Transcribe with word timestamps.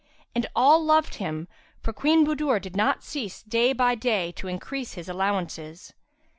And 0.33 0.47
all 0.55 0.83
loved 0.83 1.13
him, 1.17 1.47
for 1.79 1.93
Queen 1.93 2.25
Budur 2.25 2.59
did 2.59 2.75
not 2.75 3.03
cease 3.03 3.43
day 3.43 3.71
by 3.71 3.93
day 3.93 4.31
to 4.31 4.47
increase 4.47 4.93
his 4.95 5.07
allowances. 5.07 5.93